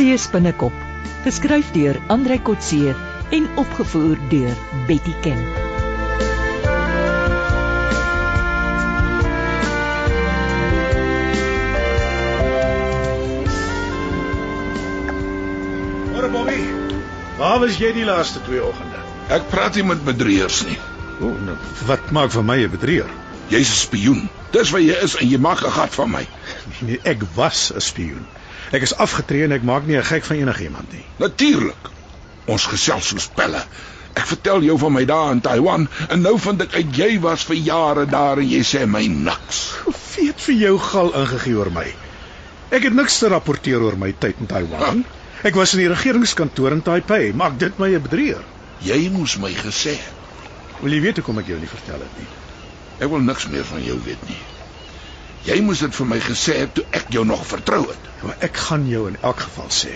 [0.00, 0.72] See spinnekop,
[1.26, 2.94] geskryf deur Andrei Kotse
[3.36, 4.54] en opgevoer deur
[4.88, 5.42] Betty Ken.
[16.14, 16.56] Môre Bobby.
[17.36, 19.04] Waar was jy die laaste twee oggende?
[19.28, 20.80] Ek praat nie met bedrieërs nie.
[21.20, 21.60] O, nou,
[21.92, 23.12] wat maak van my 'n bedrieër?
[23.52, 24.28] Jy's 'n spioen.
[24.56, 26.26] Dis wat jy is en jy maak 'n gat van my.
[26.80, 28.24] Nee, ek was 'n spioen.
[28.70, 31.04] Ek is afgetree en ek maak nie 'n gek van enigiemand nie.
[31.18, 31.90] Natuurlik.
[32.46, 33.62] Ons gesels soos pelle.
[34.14, 37.44] Ek vertel jou van my dae in Taiwan en nou vind ek uit jy was
[37.48, 39.60] vir jare daar en jy sê my niks.
[40.14, 41.86] Wie het vir jou gal ingegee oor my?
[42.70, 45.04] Ek het niks te rapporteer oor my tyd in Taiwan.
[45.42, 48.44] Ek was in die regeringskantoor in Taipei, maak dit my 'n bedrieër.
[48.80, 49.98] Jy moes my gesê.
[50.80, 52.28] Wil jy weet hoekom ek jou nie vertel het nie?
[53.00, 54.38] Ek wil niks meer van jou weet nie.
[55.46, 58.08] Jy moes dit vir my gesê het toe ek jou nog vertrou het.
[58.22, 59.94] Maar ek gaan jou in elk geval sê.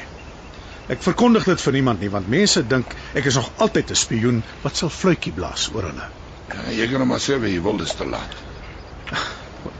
[0.88, 4.42] Ek verkondig dit vir niemand nie want mense dink ek is nog altyd 'n spioen
[4.62, 6.08] wat sal fluitjie blaas oor hulle.
[6.52, 8.36] Ja, jy kan hom maar sê wat jy wil, dis te laat.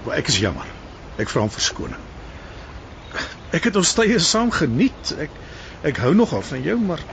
[0.04, 0.68] Maar ek is jammer.
[1.20, 2.00] Ek vra om verskoning.
[3.52, 5.12] Ek het ons tye saam geniet.
[5.18, 5.30] Ek
[5.84, 7.04] ek hou nogal van jou, maar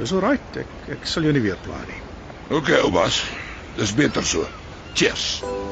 [0.00, 0.56] dis alright.
[0.56, 2.00] Ek ek sal jou nie weer pla nie.
[2.48, 3.22] OK, Obas.
[3.76, 4.48] Dis beter so.
[4.94, 5.65] Cheers.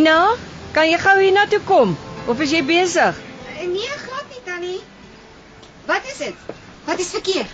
[0.00, 0.32] Ina,
[0.72, 1.90] kan jy gou hiernatoe kom
[2.32, 3.16] of is jy besig?
[3.60, 4.78] Nee, glad nie tannie.
[5.84, 6.46] Wat is dit?
[6.86, 7.50] Wat is verkeerd?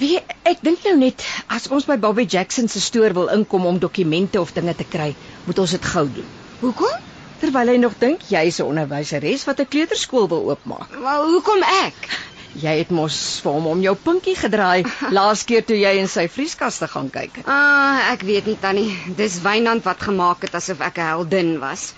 [0.00, 0.16] Wie
[0.50, 1.22] ek dink nou net
[1.54, 5.12] as ons by Bobby Jackson se stoor wil inkom om dokumente of dinge te kry,
[5.46, 6.32] moet ons dit gou doen.
[6.64, 7.06] Hoekom?
[7.44, 10.98] Terwyl hy nog dink jy is 'n onderwyseres wat 'n kleuterskool wil oopmaak.
[10.98, 12.10] Maar hoekom ek?
[12.54, 14.86] Jy het mos vir hom om jou pinkie gedraai
[15.18, 17.42] laas keer toe jy in sy vrieskaste gaan kyk.
[17.50, 18.90] Ah, ek weet nie tannie.
[19.18, 21.92] Dis Wynand wat gemaak het asof ek 'n heldin was.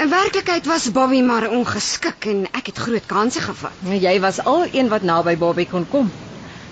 [0.00, 3.82] In werklikheid was Bobby maar ongeskik en ek het groot kansse gevat.
[3.82, 6.12] Jy was al een wat naby Bobby kon kom.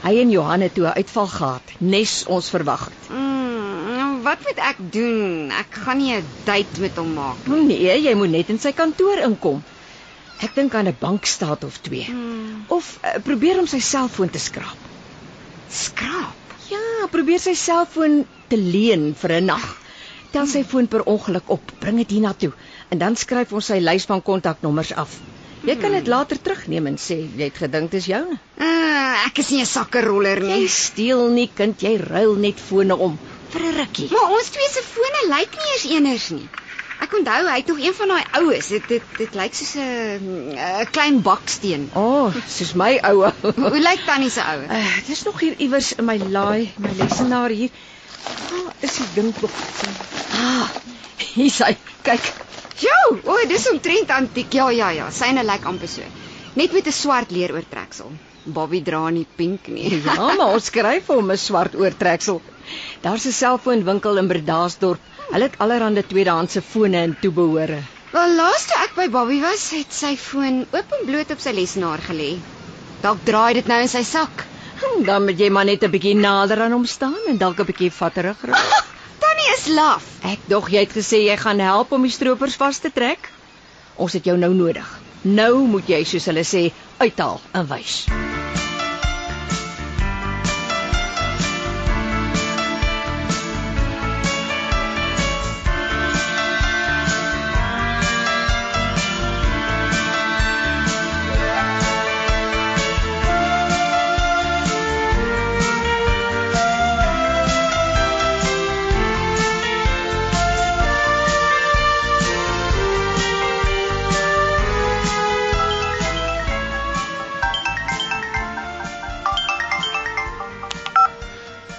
[0.00, 3.10] Hy en Johan het toe 'n uitval gehad, nes ons verwag het.
[3.10, 5.50] Mm, wat moet ek doen?
[5.50, 7.46] Ek gaan nie 'n date met hom maak.
[7.46, 9.62] Nee, jy moet net in sy kantoor inkom.
[10.40, 12.04] Ek dink aan 'n bankstaat of twee.
[12.04, 12.64] Hmm.
[12.68, 14.76] Of uh, probeer om sy selfoon te skraap.
[15.70, 16.34] Skraap.
[16.70, 19.66] Ja, probeer sy selfoon te leen vir 'n nag.
[20.30, 22.52] Tel sy foon per ongeluk op, bring dit hiernatoe
[22.92, 25.16] en dan skryf ons sy lys van kontaknommers af.
[25.64, 28.36] Jy kan dit later terugneem en sê jy het gedink dis joune.
[28.60, 30.68] Uh, ek is nie 'n sakkeroller Jy nie.
[30.68, 33.18] steel nie, kind, jy ruil net fone om
[33.50, 34.08] vir 'n rukkie.
[34.12, 36.48] Maar ons twee se fone lyk nie eens eners nie.
[36.98, 38.68] Ek onthou hy het nog een van daai oues.
[38.74, 41.90] Dit dit dit lyk soos 'n 'n klein baksteen.
[41.94, 43.32] O, oh, soos my oue.
[43.42, 44.66] Hoe lyk tannie se ouer?
[44.70, 47.70] Uh, dis nog hier iewers in my laai, my lesenaar hier.
[48.50, 49.50] Waar is die ding tog?
[50.34, 50.68] Ah,
[51.34, 51.76] hier sy.
[52.02, 52.32] Kyk.
[52.78, 54.52] Jo, o, dis omtrent antiek.
[54.52, 55.10] Ja, ja, ja.
[55.10, 56.02] Syne lyk amper so.
[56.54, 58.10] Net met 'n swart leer oortreksel.
[58.44, 60.02] Bobby dra nie pink nie.
[60.04, 62.42] Ja, maar ons skryf hom 'n swart oortreksel.
[63.02, 65.00] Daar's 'n selfoonwinkel in Bredasdorp.
[65.30, 67.82] Hulle het allerlei tweedehandse fone en toebehore.
[68.12, 72.00] Wel, laaste ek by Bobby was, het sy foon oop en bloot op sy lesenaar
[72.06, 72.30] gelê.
[73.02, 74.44] Dalk draai dit nou in sy sak.
[74.80, 77.66] Hm, Dan moet jy maar net 'n bietjie nader aan hom staan en dalk 'n
[77.66, 78.84] bietjie vatterig raak.
[79.18, 80.04] Tannie is laf.
[80.22, 83.30] Ek dog jy het gesê jy gaan help om die stroopers vas te trek.
[83.96, 84.88] Ons het jou nou nodig.
[85.22, 88.06] Nou moet jy soos hulle sê uithaal en wys.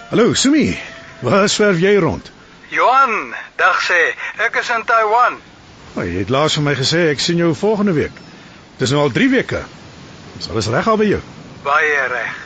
[0.09, 0.73] Hallo, Sumi.
[1.21, 2.31] Waar swerf jy rond?
[2.73, 3.97] Johan, dag sê,
[4.41, 5.35] ek is in Taiwan.
[5.94, 8.15] O, jy het laas vir my gesê ek sien jou volgende week.
[8.79, 9.61] Dis nou al 3 weke.
[10.39, 11.19] Is alles reg al by jou?
[11.61, 12.41] Baie reg.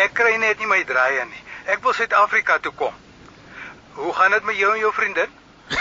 [0.00, 1.44] Ek kry net nie my draaie nie.
[1.68, 2.96] Ek wil Suid-Afrika toe kom.
[4.00, 5.36] Hoe gaan dit met jou en jou vriendin?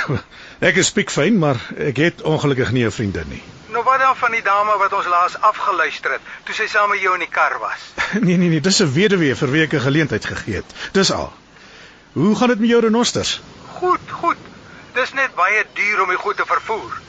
[0.72, 3.44] ek is piekfyn, maar ek het ongelukkig nie 'n vriendin nie.
[3.81, 7.00] Nou wat dan van die dame wat ons laas afgeluister het toe sy saam met
[7.01, 7.86] jou in die kar was?
[8.28, 10.74] Nee nee nee, dis 'n weduwee vir weke geleentheid gegee het.
[10.94, 11.31] Dis al.
[12.13, 13.31] Hoe gaan dit met jou renosters?
[13.80, 14.38] Goed, goed.
[14.94, 17.00] Dis net baie duur om die goed te vervoer.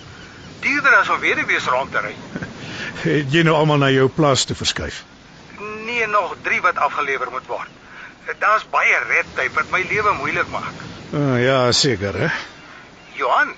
[0.60, 2.14] Duurder as om weduwees rond te ry.
[3.04, 5.02] Het jy nou almal na jou plaas te verskuif?
[5.84, 7.68] Nee, nog 3 wat afgelewer moet word.
[8.38, 10.88] Daar's baie redtyp wat my lewe moeilik maak.
[11.12, 12.32] Ah, ja, seker, hè.
[13.20, 13.52] Johan,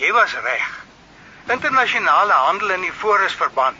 [0.00, 0.83] jy was reg.
[1.50, 3.74] Internasionale handel in die voor is verbân.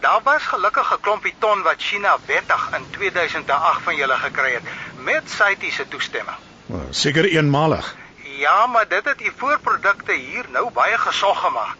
[0.00, 4.62] Daar was gelukkig 'n klompie ton wat China wettig in 2008 van julle gekry het
[4.96, 6.36] met Saiti se toestemming.
[6.72, 7.96] Ah, Seker eenmalig.
[8.22, 11.76] Ja, maar dit het die voorprodukte hier nou baie gesog gemaak.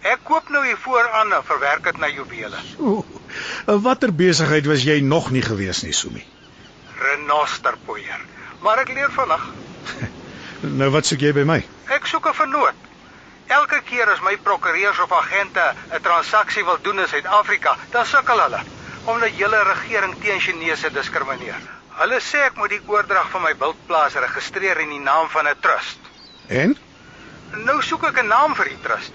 [0.00, 2.56] Ek koop nou hier vooraan en verwerk dit na juwele.
[2.78, 3.04] Oeh,
[3.64, 6.26] watter besigheid was jy nog nie gewees nie, Sumi?
[6.98, 8.20] Renosterpoeier.
[8.60, 9.48] Maar ek leer vinnig.
[10.60, 11.62] Nou wat soek jy by my?
[11.88, 12.74] Ek soek 'n vernoot.
[13.70, 15.62] Elke keer as my prokureurs of agente
[15.94, 18.58] 'n transaksie wil doen in Suid-Afrika, dan sukkel hulle
[19.04, 21.60] omdat julle regering teen Chinese diskrimineer.
[22.00, 25.54] Hulle sê ek moet die oordrag van my wildplaas registreer in die naam van 'n
[25.60, 25.98] trust.
[26.48, 26.76] En?
[27.52, 29.14] Nou soek ek 'n naam vir die trust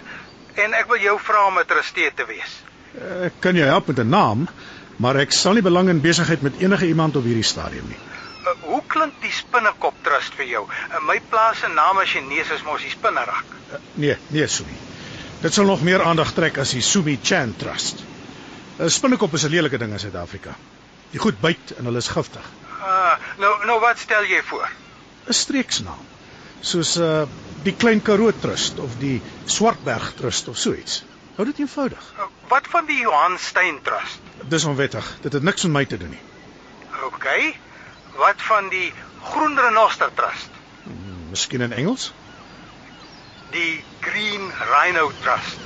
[0.55, 2.63] en ek wil jou vra om 'n trustee te wees.
[3.27, 4.47] Ek kan jou help met 'n naam,
[4.95, 8.14] maar ek sal nie belang in besigheid met enige iemand op hierdie stadium nie.
[8.45, 10.63] Uh, hoe klink die spinnekop trust vir jou?
[10.69, 13.55] Uh, my plaas se naam is Chinese is mos die spinnerak.
[13.71, 14.75] Uh, nee, nee, Sumi.
[15.41, 18.03] Dit sal nog meer aandag trek as die Sumi Chan Trust.
[18.77, 20.55] 'n Spinnekop is 'n lelike ding in Suid-Afrika.
[21.11, 22.45] Die goed byt en hulle is giftig.
[22.81, 24.69] Ah, nou nou wat stel jy voor?
[25.27, 26.05] 'n Streeksnaam,
[26.61, 27.25] soos uh
[27.65, 31.03] die Klein Karoo Trust of die Swartberg Trust of so iets.
[31.35, 32.13] Hou dit eenvoudig.
[32.17, 34.19] Uh, wat van die Johan Stein Trust?
[34.53, 35.17] Dis onwettig.
[35.21, 36.21] Dit het niks met my te doen nie.
[37.03, 37.25] OK.
[38.15, 40.49] Wat van die Groen Renoster Trust?
[41.29, 42.13] Miskien in Engels?
[43.51, 45.59] Die Green Rhino Trust.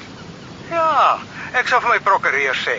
[0.70, 1.20] Ja,
[1.58, 2.78] ek sal vir my prokureur sê.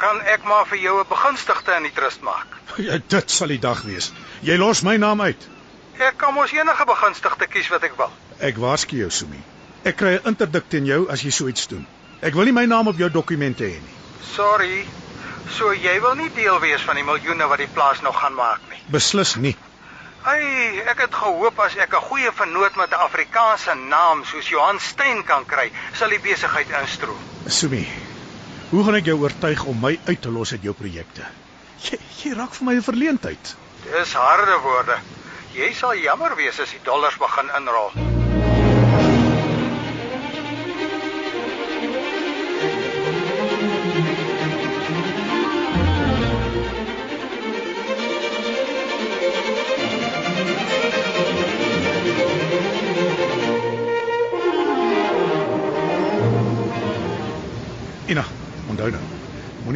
[0.00, 2.46] Kan ek maar vir jou 'n begunstigde in die trust maak?
[2.76, 4.12] Ja, dit sal die dag wees.
[4.40, 5.48] Jy los my naam uit.
[5.98, 8.12] Ek kan mos enige begunstigde kies wat ek wil.
[8.38, 9.42] Ek waarsku jou, Sumi.
[9.84, 11.86] Ek kry 'n interdik teen jou as jy so iets doen.
[12.22, 13.96] Ek wil nie my naam op jou dokumente hê nie.
[14.34, 14.86] Sorry.
[15.58, 18.60] So jy wil nie deel wees van die miljoene wat die plaas nog gaan maak
[18.69, 18.69] nie.
[18.90, 19.54] Beslis nie.
[20.24, 24.80] Hey, ek het gehoop as ek 'n goeie vernoot met 'n Afrikaanse naam soos Johan
[24.80, 27.20] Stein kan kry, sal die besigheid instroom.
[27.46, 27.86] Sumi.
[28.70, 31.22] Hoe gaan ek jou oortuig om my uit te los uit jou projekte?
[31.82, 33.56] Jy, jy raak vir my 'n verleentheid.
[33.84, 34.98] Dis harde woorde.
[35.54, 38.09] Jy sal jammer wees as die dollars begin inrol.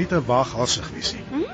[0.05, 1.47] Moenie te waaghalsig wees nie.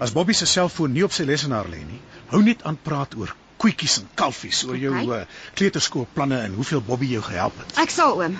[0.00, 1.98] As Bobby se selfoon nie op sy lesenaar lê nie,
[2.32, 5.18] hou net aan praat oor koetjies en kalfies, oor jou Oké.
[5.18, 7.74] uh, kleuterskoolplanne en hoeveel Bobby jou gehelp het.
[7.82, 8.38] Ek sal oom.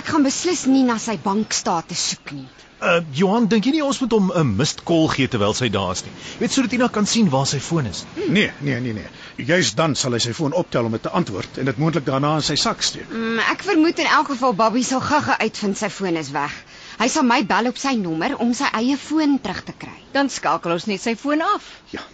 [0.00, 2.46] Ek gaan beslis nie na sy bankstate soek nie.
[2.76, 6.04] Uh Johan, dink jy nie ons moet hom 'n call gee terwyl sy daar is
[6.04, 6.12] nie?
[6.12, 8.04] Jy weet sodat Ina kan sien waar sy foon is.
[8.28, 9.08] Nee, nee, nee, nee.
[9.36, 12.34] Juist dan sal hy sy foon optel om dit te antwoord en dit moontlik daarna
[12.36, 13.08] in sy sak steek.
[13.08, 16.52] Mm, ek vermoed in elk geval Bobby sal gaga uitvind sy foon is weg.
[16.96, 19.96] Hy sal my bel op sy nommer om sy eie foon terug te kry.
[20.12, 21.68] Dan skakel ons net sy foon af.
[21.92, 22.04] Ja.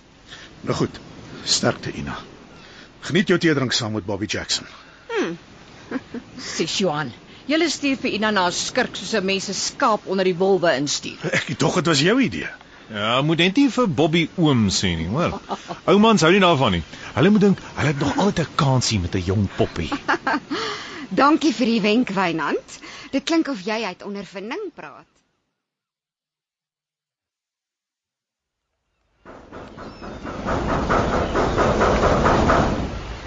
[0.67, 0.99] Nou goed.
[1.45, 2.17] Sterkte Ina.
[3.07, 4.67] Geniet jou teedrink saam met Bobby Jackson.
[6.55, 7.13] Sê Johan.
[7.51, 10.75] Julle stuur vir Ina na 'n skurk soos 'n mens se skaap onder die wolwe
[10.79, 11.19] instuur.
[11.33, 12.51] Ek dog dit was jou idee.
[12.93, 15.41] Ja, moet net nie vir Bobby oom sê nie, hoor.
[15.89, 16.83] Oumans hou nie daarvan nie.
[17.15, 19.91] Hulle moet dink hulle het nog altyd 'n kansie met 'n jong poppie.
[21.15, 22.79] Dankie vir die wenk, Wynand.
[23.13, 25.09] Dit klink of jy uit ondervinding praat.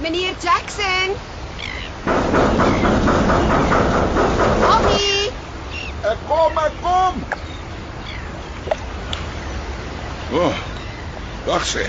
[0.02, 1.14] Meneer Jackson.
[4.66, 5.32] Bobby,
[6.06, 7.16] Ek kom, ek kom.
[10.34, 10.42] O.
[10.42, 10.58] Oh,
[11.48, 11.86] wag sê.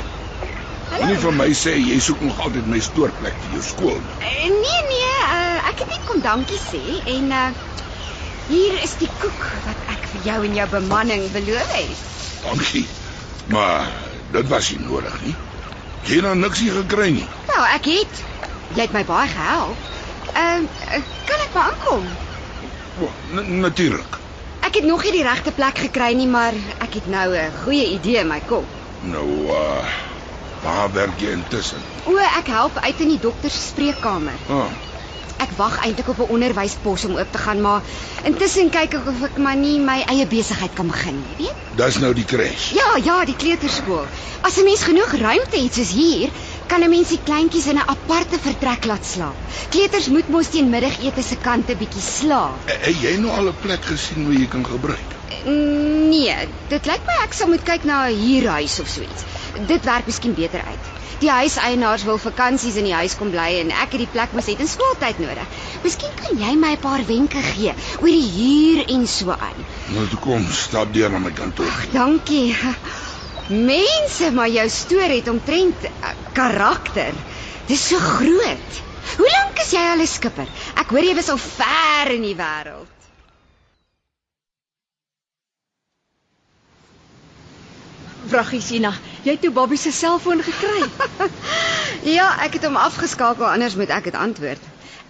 [0.96, 4.16] Moenie vir my sê jy soek nog altyd my stoorplek vir jou skool nie.
[4.30, 5.15] Eh, nee nee, uh,
[5.76, 6.78] ek het net kom dankie sê
[7.12, 7.48] en uh,
[8.48, 12.04] hier is die koek wat ek vir jou en jou bemanning beloof het.
[12.46, 12.86] Dankie.
[13.52, 13.90] Maar
[14.32, 15.34] dit was nie nodig nie.
[16.06, 17.26] Jy het nou niks hier gekry nie.
[17.50, 18.22] Wel, ek het.
[18.78, 19.92] Jy het my baie gehelp.
[20.32, 22.08] Ehm uh, kan ek maar aankom?
[23.60, 24.18] Natuurlik.
[24.64, 26.56] Ek het nog nie die regte plek gekry nie, maar
[26.88, 28.64] ek het nou 'n goeie idee in my kop.
[29.12, 29.84] Nou uh
[30.64, 31.78] waar werk jy intussen?
[32.08, 34.34] O, ek help uit in die dokter se spreekkamer.
[34.48, 34.72] Ah,
[35.36, 37.82] Ek wag eintlik op 'n onderwyspos om oop te gaan, maar
[38.24, 41.66] intussen kyk ek of ek maar nie my eie besigheid kan begin nie, weet?
[41.76, 42.70] dis nou die crash.
[42.72, 44.06] Ja, ja, die kleuterskool.
[44.40, 46.30] As 'n mens genoeg ruimte het soos hier,
[46.66, 49.36] kan 'n mens die kleintjies in 'n aparte vertrek laat slaap.
[49.68, 52.58] Kleuters moet mos teen middagete se kant 'n bietjie slaap.
[52.64, 55.14] Het jy nou al 'n plek gesien waar jy kan gebruik?
[55.44, 59.22] Nee, dit lyk my ek sal moet kyk na 'n huurhuis of so iets.
[59.66, 60.92] Dit werk miskien beter uit.
[61.18, 64.48] Die huiseienaars wil vakansies in die huis kom bly en ek het die plek mos
[64.50, 65.60] net in skooltyd nodig.
[65.84, 67.72] Miskien kan jy my 'n paar wenke gee
[68.02, 69.60] oor die huur en so aan.
[69.94, 71.72] Nou toe kom, stap deur na my kantoor.
[71.92, 72.56] Dankie.
[73.48, 77.14] Mense, maar jou storie het omtrent uh, karakter.
[77.66, 78.82] Dis so groot.
[79.16, 80.48] Hoe lank is jy al 'n skipper?
[80.74, 82.92] Ek hoor jy was al ver in die wêreld.
[88.26, 88.92] Vraggie Sina,
[89.26, 90.86] jy het toe Bobby se selfoon gekry.
[92.06, 94.62] Ja, ek het hom afgeskakel anders moet ek dit antwoord.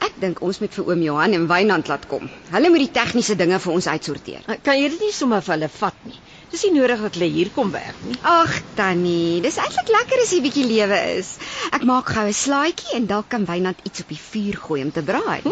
[0.06, 2.30] Ek dink ons moet vir oom Johan en Wynand laat kom.
[2.52, 4.44] Hulle moet die tegniese dinge vir ons uitsorteer.
[4.64, 6.16] kan jy dit nie sommer vir hulle vat nie?
[6.50, 8.14] Dis nie nodig dat hulle hier kom werk nie.
[8.22, 11.32] Ag Tannie, dis eintlik lekker as hier bietjie lewe is.
[11.74, 14.92] Ek maak gou 'n slaaitjie en dalk kan Wynand iets op die vuur gooi om
[14.94, 15.42] te braai.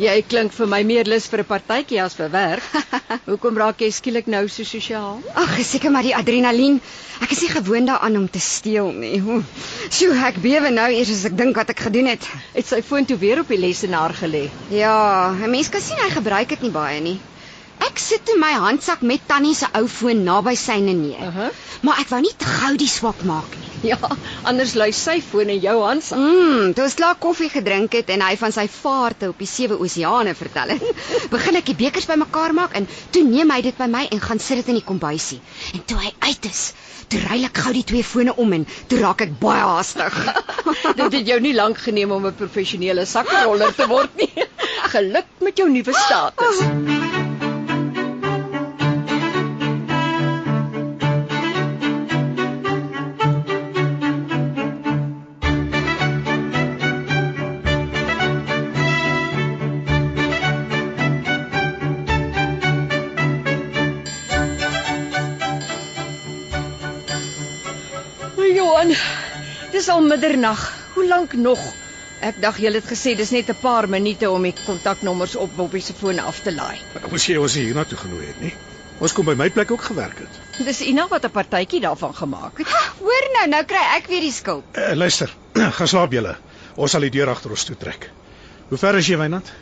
[0.00, 2.64] Jy klink vir my meer lus vir 'n partytjie as vir werk.
[3.30, 5.20] Hoekom raak jy skielik nou so sosiaal?
[5.34, 6.80] Ag, seker maar die adrenalien.
[7.20, 9.20] Ek is nie gewoond daaraan om te steel nie.
[9.20, 9.44] Oeh,
[9.90, 12.24] Sjoe, ek bewe nou eers as ek dink wat ek gedoen het.
[12.54, 14.48] Het sy foon toe weer op die lesenaar gelê.
[14.70, 17.20] Ja, 'n mens kan sien hy gebruik dit nie baie nie.
[17.88, 21.24] Ek sit in my handsak met Tannie se ou foon naby syne neer.
[21.30, 21.48] Aha.
[21.86, 23.66] Maar ek wou nie te gou die swak maak nie.
[23.88, 23.96] Ja,
[24.50, 26.18] anders lui sy foon in jou handsak.
[26.18, 29.78] Mm, toe ons klaar koffie gedrink het en hy van sy vaarte op die sewe
[29.78, 31.04] oseane vertel het,
[31.34, 34.42] begin ek die bekers bymekaar maak en toe neem hy dit by my en gaan
[34.42, 35.38] sit dit in die kombuisie.
[35.78, 36.64] En toe hy uit is,
[37.08, 40.18] toe ruil ek gou die twee fone om en toe raak ek baie haastig.
[40.98, 44.32] Dit het jou nie lank geneem om 'n professionele sakroller te word nie.
[44.92, 46.97] Geluk met jou nuwe status.
[68.54, 68.94] Johan,
[69.72, 70.60] dis al middernag.
[70.94, 71.60] Hoe lank nog?
[72.24, 75.82] Ek dink jy het gesê dis net 'n paar minute om die kontaknommers op Bobbie
[75.82, 76.78] se foon af te laai.
[77.10, 78.54] Moes jy ons nie hiernatoe genooi het nie?
[78.98, 80.64] Ons kon by my plek ook gewerk het.
[80.66, 82.66] Dis Ina wat 'n partytjie daarvan gemaak het.
[82.98, 84.64] Hoor nou, nou kry ek weer die skuld.
[84.74, 85.30] Uh, luister,
[85.78, 86.36] gaan slaap julle.
[86.74, 88.10] Ons sal die deur agter ons toe trek.
[88.68, 89.52] Hoe ver is jy, Wynand?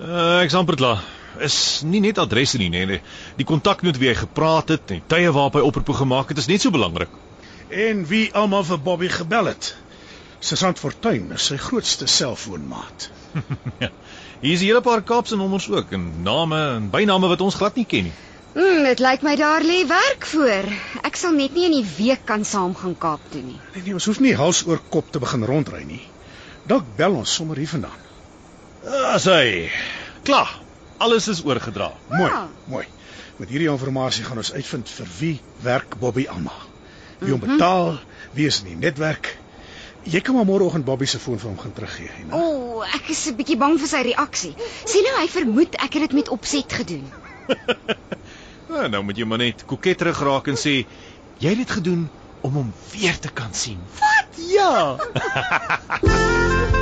[0.00, 1.02] Uh, ek's amper klaar.
[1.38, 3.00] Is nie net adresse nie, nee, nee.
[3.36, 6.46] Die kontaknoot wie hy gepraat het en die tye waarop hy oproepe gemaak het, is
[6.46, 7.08] net so belangrik.
[7.72, 9.74] En wie almal vir Bobby gebel het?
[10.44, 13.06] Sergeant Fortuin is sy grootste selfoonmaat.
[13.82, 13.88] ja.
[14.42, 17.74] Hier is 'n hele paar Kaapse nommers ook en name en byname wat ons glad
[17.74, 18.12] nie ken nie.
[18.54, 20.68] Mm, dit lyk my daar lê werk voor.
[21.02, 23.56] Ek sal net nie in die week kan saam gaan Kaap toe nie.
[23.74, 26.02] Nee, nee, ons hoef nie hals oor kop te begin rondry nie.
[26.66, 28.02] Dalk bel ons sommer hier vandaan.
[29.14, 29.70] As hy
[30.28, 30.58] klaar.
[30.98, 31.92] Alles is oorgedra.
[32.10, 32.44] Mooi, Ah.
[32.66, 32.84] mooi.
[33.38, 36.71] Met hierdie inligting gaan ons uitvind vir wie werk Bobby Alma.
[37.22, 38.00] Wie hom betaal,
[38.36, 39.30] wie is in die netwerk.
[40.02, 42.10] Jy kan maar môreoggend Bobby se foon vir hom gaan teruggee.
[42.30, 44.54] O, oh, ek is 'n bietjie bang vir sy reaksie.
[44.84, 47.06] Sien nou hy vermoed ek het dit met opset gedoen.
[48.72, 50.72] Ja, nou moet jy maar net koketterig raak en sê
[51.42, 52.06] jy het dit gedoen
[52.40, 53.82] om hom weer te kan sien.
[54.00, 54.40] Wat?
[54.48, 54.72] Ja.